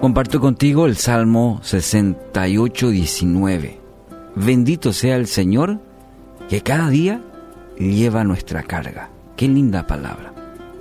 Comparto 0.00 0.40
contigo 0.40 0.86
el 0.86 0.96
Salmo 0.96 1.60
68, 1.62 2.88
19. 2.88 3.80
Bendito 4.34 4.94
sea 4.94 5.16
el 5.16 5.26
Señor 5.26 5.78
que 6.48 6.62
cada 6.62 6.88
día 6.88 7.20
lleva 7.78 8.24
nuestra 8.24 8.62
carga. 8.62 9.10
Qué 9.36 9.46
linda 9.46 9.86
palabra. 9.86 10.32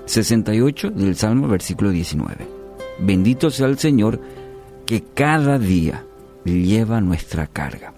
68 0.05 0.91
del 0.91 1.17
Salmo, 1.17 1.49
versículo 1.49 1.89
19. 1.89 2.47
Bendito 3.01 3.51
sea 3.51 3.67
el 3.67 3.77
Señor 3.77 4.21
que 4.85 5.03
cada 5.03 5.59
día 5.59 6.05
lleva 6.45 7.01
nuestra 7.01 7.45
carga. 7.45 7.91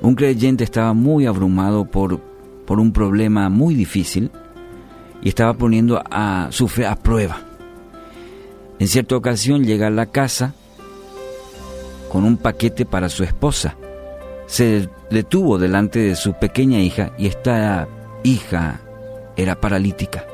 Un 0.00 0.14
creyente 0.14 0.64
estaba 0.64 0.94
muy 0.94 1.26
abrumado 1.26 1.84
por, 1.84 2.20
por 2.64 2.80
un 2.80 2.90
problema 2.90 3.50
muy 3.50 3.74
difícil 3.74 4.30
y 5.20 5.28
estaba 5.28 5.52
poniendo 5.52 6.02
a 6.10 6.48
su 6.52 6.68
fe 6.68 6.86
a 6.86 6.96
prueba. 6.96 7.45
En 8.78 8.88
cierta 8.88 9.16
ocasión 9.16 9.64
llega 9.64 9.86
a 9.86 9.90
la 9.90 10.06
casa 10.06 10.54
con 12.10 12.24
un 12.24 12.36
paquete 12.36 12.84
para 12.84 13.08
su 13.08 13.24
esposa. 13.24 13.76
Se 14.46 14.88
detuvo 15.10 15.58
delante 15.58 15.98
de 15.98 16.14
su 16.14 16.34
pequeña 16.34 16.80
hija 16.80 17.12
y 17.18 17.26
esta 17.26 17.88
hija 18.22 18.80
era 19.36 19.60
paralítica 19.60 20.26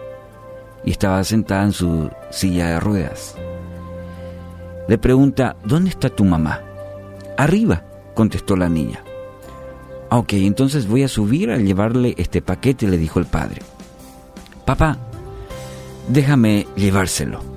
y 0.84 0.90
estaba 0.90 1.22
sentada 1.24 1.64
en 1.64 1.72
su 1.72 2.10
silla 2.30 2.68
de 2.68 2.80
ruedas. 2.80 3.36
Le 4.88 4.98
pregunta, 4.98 5.56
¿dónde 5.64 5.90
está 5.90 6.08
tu 6.08 6.24
mamá? 6.24 6.60
Arriba, 7.36 7.84
contestó 8.14 8.56
la 8.56 8.68
niña. 8.68 9.02
Ah, 10.10 10.18
ok, 10.18 10.34
entonces 10.34 10.86
voy 10.86 11.04
a 11.04 11.08
subir 11.08 11.50
a 11.50 11.56
llevarle 11.56 12.14
este 12.18 12.42
paquete, 12.42 12.86
le 12.86 12.98
dijo 12.98 13.18
el 13.18 13.26
padre. 13.26 13.62
Papá, 14.66 14.98
déjame 16.08 16.66
llevárselo. 16.76 17.51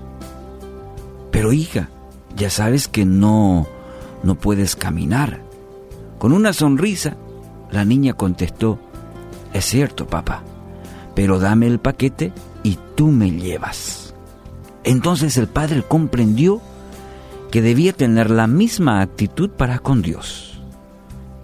Pero 1.36 1.52
hija, 1.52 1.90
ya 2.38 2.50
sabes 2.50 2.88
que 2.88 3.04
no, 3.04 3.68
no 4.24 4.36
puedes 4.36 4.78
caminar. 4.78 5.42
Con 6.18 6.32
una 6.32 6.54
sonrisa, 6.54 7.18
la 7.72 7.84
niña 7.84 8.14
contestó, 8.14 8.80
es 9.52 9.66
cierto, 9.66 10.08
papá, 10.08 10.44
pero 11.14 11.38
dame 11.38 11.68
el 11.68 11.80
paquete 11.80 12.32
y 12.64 12.80
tú 12.96 13.08
me 13.08 13.32
llevas. 13.32 14.16
Entonces 14.86 15.36
el 15.36 15.48
padre 15.48 15.84
comprendió 15.86 16.62
que 17.52 17.62
debía 17.62 17.92
tener 17.92 18.32
la 18.32 18.48
misma 18.48 19.02
actitud 19.02 19.49
para 19.49 19.80
con 19.80 20.02
Dios. 20.02 20.62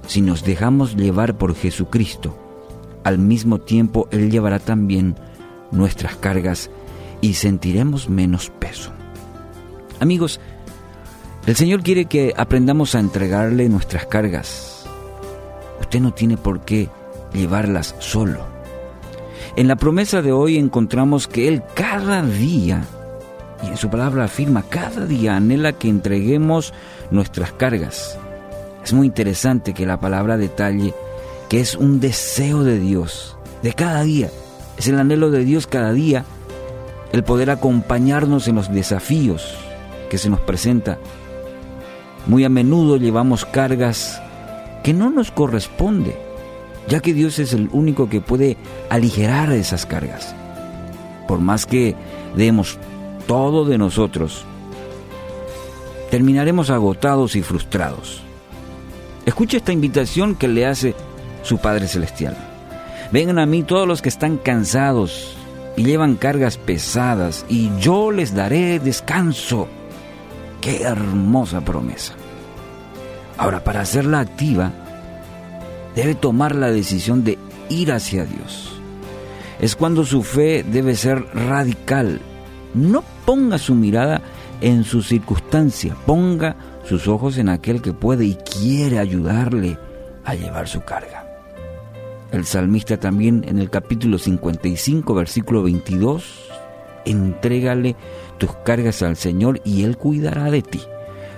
Si 0.07 0.21
nos 0.21 0.45
dejamos 0.45 0.95
llevar 0.95 1.37
por 1.37 1.53
Jesucristo, 1.53 2.37
al 3.03 3.17
mismo 3.17 3.59
tiempo 3.59 4.07
Él 4.11 4.31
llevará 4.31 4.59
también 4.59 5.17
nuestras 5.69 6.15
cargas 6.15 6.69
y 7.19 7.33
sentiremos 7.33 8.07
menos 8.07 8.51
peso. 8.57 8.93
Amigos, 10.01 10.39
el 11.45 11.55
Señor 11.55 11.83
quiere 11.83 12.05
que 12.05 12.33
aprendamos 12.35 12.95
a 12.95 12.99
entregarle 12.99 13.69
nuestras 13.69 14.07
cargas. 14.07 14.83
Usted 15.79 15.99
no 15.99 16.11
tiene 16.11 16.37
por 16.37 16.61
qué 16.61 16.89
llevarlas 17.33 17.93
solo. 17.99 18.43
En 19.55 19.67
la 19.67 19.75
promesa 19.75 20.23
de 20.23 20.31
hoy 20.31 20.57
encontramos 20.57 21.27
que 21.27 21.47
Él 21.47 21.61
cada 21.75 22.23
día, 22.23 22.83
y 23.63 23.67
en 23.67 23.77
su 23.77 23.91
palabra 23.91 24.23
afirma, 24.23 24.63
cada 24.63 25.05
día 25.05 25.35
anhela 25.35 25.73
que 25.73 25.87
entreguemos 25.87 26.73
nuestras 27.11 27.51
cargas. 27.51 28.17
Es 28.83 28.93
muy 28.93 29.05
interesante 29.05 29.75
que 29.75 29.85
la 29.85 29.99
palabra 29.99 30.37
detalle 30.37 30.95
que 31.47 31.59
es 31.59 31.75
un 31.75 31.99
deseo 31.99 32.63
de 32.63 32.79
Dios, 32.79 33.37
de 33.61 33.73
cada 33.73 34.01
día. 34.01 34.31
Es 34.77 34.87
el 34.87 34.97
anhelo 34.97 35.29
de 35.29 35.45
Dios 35.45 35.67
cada 35.67 35.93
día, 35.93 36.25
el 37.11 37.23
poder 37.23 37.51
acompañarnos 37.51 38.47
en 38.47 38.55
los 38.55 38.73
desafíos, 38.73 39.59
que 40.11 40.17
se 40.17 40.29
nos 40.29 40.41
presenta. 40.41 40.99
Muy 42.27 42.43
a 42.43 42.49
menudo 42.49 42.97
llevamos 42.97 43.45
cargas 43.45 44.21
que 44.83 44.93
no 44.93 45.09
nos 45.09 45.31
corresponde, 45.31 46.17
ya 46.89 46.99
que 46.99 47.13
Dios 47.13 47.39
es 47.39 47.53
el 47.53 47.69
único 47.71 48.09
que 48.09 48.19
puede 48.19 48.57
aligerar 48.89 49.53
esas 49.53 49.85
cargas. 49.85 50.35
Por 51.29 51.39
más 51.39 51.65
que 51.65 51.95
demos 52.35 52.77
todo 53.25 53.63
de 53.63 53.77
nosotros, 53.77 54.43
terminaremos 56.09 56.69
agotados 56.71 57.37
y 57.37 57.41
frustrados. 57.41 58.21
Escucha 59.25 59.55
esta 59.55 59.71
invitación 59.71 60.35
que 60.35 60.49
le 60.49 60.65
hace 60.65 60.93
su 61.41 61.57
Padre 61.59 61.87
Celestial. 61.87 62.35
Vengan 63.13 63.39
a 63.39 63.45
mí 63.45 63.63
todos 63.63 63.87
los 63.87 64.01
que 64.01 64.09
están 64.09 64.35
cansados 64.35 65.37
y 65.77 65.85
llevan 65.85 66.15
cargas 66.15 66.57
pesadas, 66.57 67.45
y 67.47 67.71
yo 67.79 68.11
les 68.11 68.35
daré 68.35 68.77
descanso. 68.79 69.69
Qué 70.61 70.83
hermosa 70.83 71.61
promesa. 71.61 72.13
Ahora, 73.37 73.63
para 73.63 73.81
hacerla 73.81 74.19
activa, 74.19 74.71
debe 75.95 76.13
tomar 76.13 76.55
la 76.55 76.71
decisión 76.71 77.23
de 77.23 77.39
ir 77.69 77.91
hacia 77.91 78.25
Dios. 78.25 78.79
Es 79.59 79.75
cuando 79.75 80.05
su 80.05 80.21
fe 80.21 80.63
debe 80.63 80.95
ser 80.95 81.25
radical. 81.33 82.21
No 82.75 83.03
ponga 83.25 83.57
su 83.57 83.73
mirada 83.73 84.21
en 84.61 84.83
su 84.83 85.01
circunstancia, 85.01 85.95
ponga 86.05 86.55
sus 86.83 87.07
ojos 87.07 87.39
en 87.39 87.49
aquel 87.49 87.81
que 87.81 87.93
puede 87.93 88.25
y 88.25 88.35
quiere 88.35 88.99
ayudarle 88.99 89.79
a 90.23 90.35
llevar 90.35 90.67
su 90.67 90.81
carga. 90.81 91.25
El 92.31 92.45
salmista 92.45 92.97
también 92.97 93.43
en 93.47 93.57
el 93.57 93.69
capítulo 93.69 94.17
55, 94.17 95.13
versículo 95.13 95.63
22, 95.63 96.50
entrégale 97.05 97.95
tus 98.37 98.51
cargas 98.63 99.01
al 99.01 99.15
Señor 99.15 99.61
y 99.63 99.83
Él 99.83 99.97
cuidará 99.97 100.51
de 100.51 100.61
ti. 100.61 100.81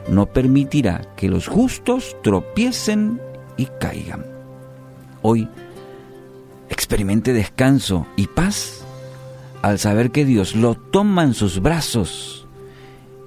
No 0.08 0.26
permitirá 0.26 1.02
que 1.16 1.30
los 1.30 1.48
justos 1.48 2.16
tropiecen 2.24 3.22
y 3.58 3.68
caigan. 3.80 4.26
Hoy 5.22 5.48
experimente 6.70 7.34
descanso 7.34 8.06
y 8.16 8.28
paz 8.28 8.84
al 9.62 9.80
saber 9.80 10.12
que 10.12 10.26
Dios 10.26 10.56
lo 10.56 10.76
toma 10.76 11.24
en 11.24 11.34
sus 11.34 11.62
brazos 11.62 12.48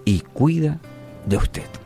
y 0.04 0.20
cuida 0.20 0.78
de 1.26 1.36
usted. 1.38 1.85